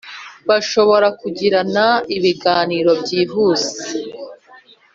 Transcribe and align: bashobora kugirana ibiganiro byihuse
bashobora 0.47 1.07
kugirana 1.19 1.85
ibiganiro 2.15 2.91
byihuse 3.01 3.79